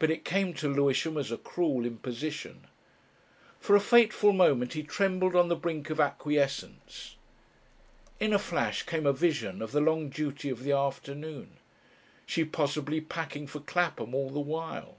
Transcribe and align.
But 0.00 0.10
it 0.10 0.24
came 0.24 0.54
to 0.54 0.68
Lewisham 0.68 1.16
as 1.16 1.30
a 1.30 1.36
cruel 1.36 1.86
imposition. 1.86 2.66
For 3.60 3.76
a 3.76 3.80
fateful 3.80 4.32
moment 4.32 4.72
he 4.72 4.82
trembled 4.82 5.36
on 5.36 5.46
the 5.46 5.54
brink 5.54 5.88
of 5.88 6.00
acquiescence. 6.00 7.14
In 8.18 8.32
a 8.32 8.40
flash 8.40 8.82
came 8.82 9.06
a 9.06 9.12
vision 9.12 9.62
of 9.62 9.70
the 9.70 9.80
long 9.80 10.08
duty 10.08 10.50
of 10.50 10.64
the 10.64 10.72
afternoon 10.72 11.58
she 12.26 12.44
possibly 12.44 13.00
packing 13.00 13.46
for 13.46 13.60
Clapham 13.60 14.16
all 14.16 14.30
the 14.30 14.40
while. 14.40 14.96